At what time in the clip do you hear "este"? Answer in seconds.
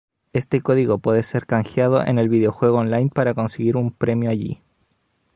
0.33-0.61